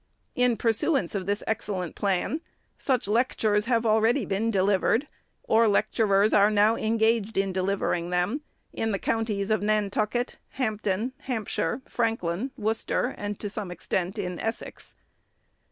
[0.33, 2.41] In pursuance of this excellent plan,
[2.75, 5.05] such lectures have already been delivered,
[5.43, 8.41] or lecturers are now engaged in delivering them,
[8.73, 14.39] in the counties of Nantucket, Hainp den, Hampshire, Franklin, Worcester, and to some extent in
[14.39, 14.95] Essex.